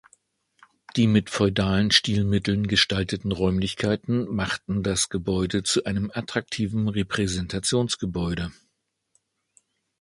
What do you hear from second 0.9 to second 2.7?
Die mit feudalen Stilmitteln